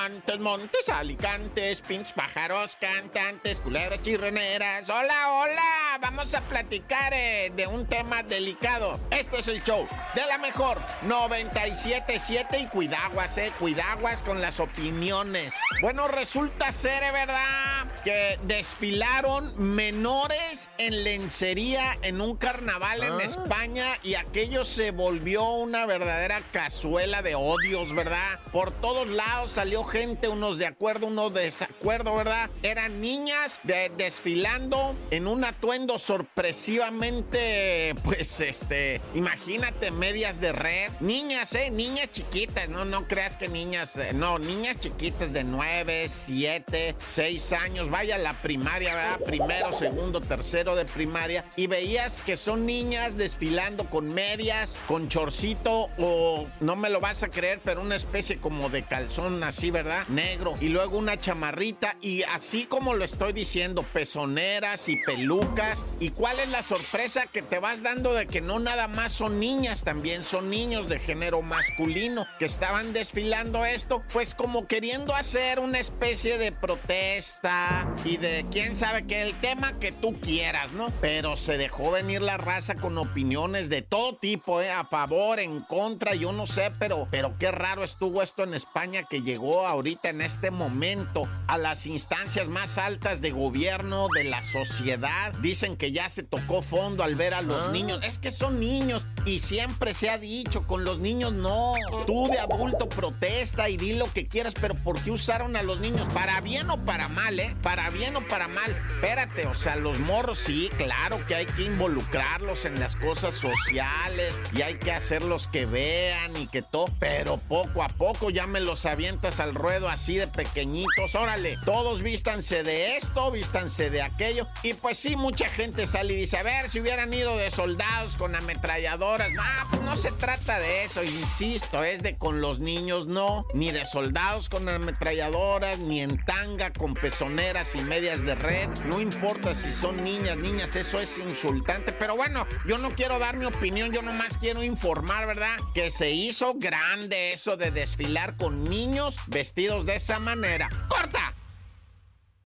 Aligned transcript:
diamantes, 0.00 0.38
montes, 0.38 0.88
alicantes, 0.88 1.82
pinches 1.82 2.14
pájaros, 2.14 2.78
cantantes, 2.80 3.60
culebras 3.60 4.00
chirreneras. 4.02 4.88
Hola, 4.88 5.32
hola, 5.32 5.98
vamos 6.00 6.32
a 6.34 6.40
platicar 6.40 7.12
eh, 7.12 7.52
de 7.54 7.66
un 7.66 7.86
tema 7.86 8.22
delicado. 8.22 8.98
Este 9.10 9.40
es 9.40 9.48
el 9.48 9.62
show 9.62 9.86
de 10.14 10.26
la 10.26 10.38
mejor 10.38 10.78
97.7 11.06 12.62
y 12.62 12.66
cuidaguas, 12.68 13.36
eh, 13.36 13.52
cuidaguas 13.58 14.22
con 14.22 14.40
las 14.40 14.58
opiniones. 14.58 15.52
Bueno, 15.82 16.08
resulta 16.08 16.72
ser, 16.72 17.02
eh, 17.02 17.12
¿verdad? 17.12 17.86
Que 18.02 18.38
desfilaron 18.44 19.52
menores 19.58 20.70
en 20.78 21.04
lencería 21.04 21.98
en 22.00 22.22
un 22.22 22.36
carnaval 22.36 23.02
en 23.02 23.12
ah. 23.12 23.22
España 23.22 23.98
y 24.02 24.14
aquello 24.14 24.64
se 24.64 24.92
volvió 24.92 25.50
una 25.50 25.84
verdadera 25.84 26.40
cazuela 26.52 27.20
de 27.20 27.34
odios, 27.34 27.94
¿verdad? 27.94 28.38
Por 28.50 28.70
todos 28.70 29.06
lados 29.06 29.52
salió 29.52 29.89
gente, 29.90 30.28
unos 30.28 30.56
de 30.56 30.66
acuerdo, 30.66 31.08
unos 31.08 31.34
de 31.34 31.42
desacuerdo, 31.42 32.14
¿verdad? 32.14 32.48
Eran 32.62 33.00
niñas 33.00 33.58
desfilando 33.96 34.94
en 35.10 35.26
un 35.26 35.44
atuendo 35.44 35.98
sorpresivamente, 35.98 37.96
pues 38.04 38.40
este, 38.40 39.00
imagínate, 39.14 39.90
medias 39.90 40.40
de 40.40 40.52
red. 40.52 40.92
Niñas, 41.00 41.52
¿eh? 41.54 41.72
Niñas 41.72 42.10
chiquitas, 42.12 42.68
no, 42.68 42.84
no 42.84 43.08
creas 43.08 43.36
que 43.36 43.48
niñas, 43.48 43.96
eh, 43.96 44.12
no, 44.12 44.38
niñas 44.38 44.78
chiquitas 44.78 45.32
de 45.32 45.42
9, 45.42 46.06
7, 46.08 46.94
6 47.04 47.52
años, 47.52 47.90
vaya 47.90 48.16
la 48.18 48.34
primaria, 48.34 48.94
¿verdad? 48.94 49.20
Primero, 49.24 49.72
segundo, 49.72 50.20
tercero 50.20 50.76
de 50.76 50.84
primaria, 50.84 51.44
y 51.56 51.66
veías 51.66 52.20
que 52.20 52.36
son 52.36 52.64
niñas 52.64 53.16
desfilando 53.16 53.90
con 53.90 54.06
medias, 54.14 54.76
con 54.86 55.08
chorcito 55.08 55.90
o 55.98 56.46
no 56.60 56.76
me 56.76 56.90
lo 56.90 57.00
vas 57.00 57.24
a 57.24 57.28
creer, 57.28 57.60
pero 57.64 57.80
una 57.80 57.96
especie 57.96 58.38
como 58.38 58.68
de 58.68 58.84
calzón 58.84 59.42
así, 59.42 59.70
¿verdad? 59.70 59.79
Negro. 60.08 60.54
Y 60.60 60.68
luego 60.68 60.98
una 60.98 61.16
chamarrita 61.18 61.96
y 62.00 62.22
así 62.24 62.66
como 62.66 62.94
lo 62.94 63.04
estoy 63.04 63.32
diciendo, 63.32 63.82
pezoneras 63.82 64.88
y 64.88 64.96
pelucas. 64.96 65.82
¿Y 65.98 66.10
cuál 66.10 66.38
es 66.40 66.48
la 66.48 66.62
sorpresa 66.62 67.26
que 67.26 67.42
te 67.42 67.58
vas 67.58 67.82
dando 67.82 68.12
de 68.12 68.26
que 68.26 68.40
no 68.40 68.58
nada 68.58 68.88
más 68.88 69.12
son 69.12 69.40
niñas, 69.40 69.82
también 69.82 70.24
son 70.24 70.50
niños 70.50 70.88
de 70.88 70.98
género 70.98 71.42
masculino 71.42 72.26
que 72.38 72.44
estaban 72.44 72.92
desfilando 72.92 73.64
esto? 73.64 74.02
Pues 74.12 74.34
como 74.34 74.66
queriendo 74.66 75.14
hacer 75.14 75.60
una 75.60 75.78
especie 75.78 76.38
de 76.38 76.52
protesta 76.52 77.88
y 78.04 78.16
de 78.16 78.46
quién 78.50 78.76
sabe 78.76 79.06
que 79.06 79.22
el 79.22 79.34
tema 79.40 79.78
que 79.78 79.92
tú 79.92 80.18
quieras, 80.20 80.72
¿no? 80.72 80.92
Pero 81.00 81.36
se 81.36 81.56
dejó 81.56 81.90
venir 81.90 82.22
la 82.22 82.36
raza 82.36 82.74
con 82.74 82.98
opiniones 82.98 83.68
de 83.68 83.82
todo 83.82 84.16
tipo, 84.16 84.60
¿eh? 84.60 84.70
A 84.70 84.84
favor, 84.84 85.40
en 85.40 85.60
contra, 85.60 86.14
yo 86.14 86.32
no 86.32 86.46
sé, 86.46 86.72
pero, 86.78 87.08
pero 87.10 87.36
qué 87.38 87.50
raro 87.50 87.84
estuvo 87.84 88.22
esto 88.22 88.42
en 88.42 88.54
España 88.54 89.04
que 89.04 89.22
llegó 89.22 89.66
ahorita 89.70 90.10
en 90.10 90.20
este 90.20 90.50
momento 90.50 91.28
a 91.46 91.58
las 91.58 91.86
instancias 91.86 92.48
más 92.48 92.78
altas 92.78 93.20
de 93.20 93.30
gobierno, 93.30 94.08
de 94.14 94.24
la 94.24 94.42
sociedad. 94.42 95.32
Dicen 95.40 95.76
que 95.76 95.92
ya 95.92 96.08
se 96.08 96.22
tocó 96.22 96.62
fondo 96.62 97.04
al 97.04 97.14
ver 97.14 97.34
a 97.34 97.42
los 97.42 97.68
ah. 97.68 97.72
niños. 97.72 98.00
Es 98.02 98.18
que 98.18 98.32
son 98.32 98.60
niños 98.60 99.06
y 99.24 99.38
siempre 99.38 99.94
se 99.94 100.10
ha 100.10 100.18
dicho, 100.18 100.66
con 100.66 100.84
los 100.84 100.98
niños 100.98 101.32
no. 101.32 101.74
Tú 102.06 102.28
de 102.28 102.38
adulto 102.38 102.88
protesta 102.88 103.68
y 103.68 103.76
di 103.76 103.94
lo 103.94 104.12
que 104.12 104.26
quieras, 104.26 104.54
pero 104.60 104.74
¿por 104.74 105.00
qué 105.00 105.10
usaron 105.10 105.56
a 105.56 105.62
los 105.62 105.80
niños? 105.80 106.08
Para 106.12 106.40
bien 106.40 106.70
o 106.70 106.84
para 106.84 107.08
mal, 107.08 107.38
¿eh? 107.38 107.54
Para 107.62 107.90
bien 107.90 108.16
o 108.16 108.26
para 108.28 108.48
mal. 108.48 108.76
Espérate, 108.94 109.46
o 109.46 109.54
sea, 109.54 109.76
los 109.76 109.98
morros 110.00 110.38
sí, 110.38 110.70
claro 110.76 111.24
que 111.26 111.34
hay 111.34 111.46
que 111.46 111.62
involucrarlos 111.62 112.64
en 112.64 112.80
las 112.80 112.96
cosas 112.96 113.34
sociales 113.34 114.34
y 114.52 114.62
hay 114.62 114.74
que 114.74 114.92
hacerlos 114.92 115.48
que 115.48 115.66
vean 115.66 116.36
y 116.36 116.46
que 116.46 116.62
todo, 116.62 116.86
pero 116.98 117.38
poco 117.38 117.82
a 117.82 117.88
poco 117.88 118.30
ya 118.30 118.46
me 118.46 118.60
los 118.60 118.86
avientas 118.86 119.40
al 119.40 119.54
ruedo 119.60 119.88
así 119.88 120.16
de 120.16 120.26
pequeñitos. 120.26 121.14
Órale, 121.14 121.58
todos 121.64 122.02
vístanse 122.02 122.62
de 122.62 122.96
esto, 122.96 123.30
vístanse 123.30 123.90
de 123.90 124.02
aquello. 124.02 124.46
Y 124.62 124.74
pues 124.74 124.98
sí, 124.98 125.16
mucha 125.16 125.48
gente 125.48 125.86
sale 125.86 126.14
y 126.14 126.16
dice, 126.16 126.38
a 126.38 126.42
ver, 126.42 126.70
si 126.70 126.80
hubieran 126.80 127.12
ido 127.12 127.36
de 127.36 127.50
soldados 127.50 128.16
con 128.16 128.34
ametralladoras. 128.34 129.30
No, 129.32 129.42
pues 129.70 129.82
no 129.82 129.96
se 129.96 130.12
trata 130.12 130.58
de 130.58 130.84
eso, 130.84 131.02
insisto, 131.02 131.84
es 131.84 132.02
de 132.02 132.16
con 132.16 132.40
los 132.40 132.60
niños 132.60 133.06
no, 133.06 133.46
ni 133.54 133.70
de 133.70 133.84
soldados 133.84 134.48
con 134.48 134.68
ametralladoras, 134.68 135.78
ni 135.78 136.00
en 136.00 136.24
tanga 136.24 136.72
con 136.72 136.94
pezoneras 136.94 137.74
y 137.74 137.80
medias 137.80 138.24
de 138.24 138.34
red. 138.34 138.68
No 138.86 139.00
importa 139.00 139.54
si 139.54 139.72
son 139.72 140.02
niñas, 140.02 140.36
niñas, 140.36 140.74
eso 140.76 141.00
es 141.00 141.18
insultante. 141.18 141.92
Pero 141.92 142.16
bueno, 142.16 142.46
yo 142.66 142.78
no 142.78 142.94
quiero 142.94 143.18
dar 143.18 143.36
mi 143.36 143.44
opinión, 143.44 143.92
yo 143.92 144.02
nomás 144.02 144.36
quiero 144.38 144.62
informar, 144.62 145.26
¿verdad? 145.26 145.56
Que 145.74 145.90
se 145.90 146.10
hizo 146.10 146.54
grande 146.54 147.32
eso 147.32 147.56
de 147.56 147.70
desfilar 147.70 148.36
con 148.36 148.64
niños 148.64 149.16
vestidos 149.50 149.84
de 149.84 149.96
esa 149.96 150.20
manera. 150.20 150.68
¡Corta! 150.86 151.29